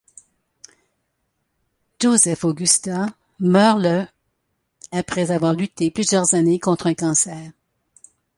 [2.01, 3.05] Josef Augusta
[3.39, 4.03] meurt le
[4.91, 7.51] après avoir lutté plusieurs années contre un cancer.